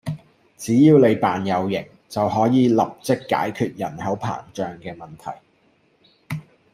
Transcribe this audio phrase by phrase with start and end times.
[0.57, 5.39] 只要你扮有型，就可以立刻解決人口膨脹嘅問題